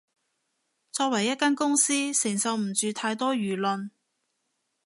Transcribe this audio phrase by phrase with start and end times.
[0.91, 3.91] 作為一間公司，承受唔住太多輿論